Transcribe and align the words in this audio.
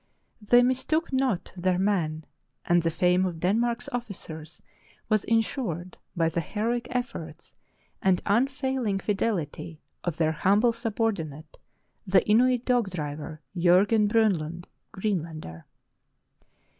They 0.41 0.63
mistook 0.63 1.13
not 1.13 1.53
their 1.55 1.77
man, 1.77 2.25
and 2.65 2.81
the 2.81 2.89
fame 2.89 3.23
of 3.23 3.39
Den 3.39 3.59
mark's 3.59 3.87
officers 3.89 4.63
was 5.09 5.23
insured 5.25 5.95
by 6.17 6.27
the 6.27 6.41
heroic 6.41 6.87
efforts 6.89 7.53
and 8.01 8.19
un 8.25 8.47
failing 8.47 8.97
fidelity 8.97 9.79
of 10.03 10.17
their 10.17 10.31
humble 10.31 10.73
subordinate, 10.73 11.59
the 12.07 12.27
Inuit 12.27 12.65
dog 12.65 12.89
driver, 12.89 13.41
Jorgen 13.55 14.07
Bronlund— 14.07 14.65
Greenlander. 14.91 15.67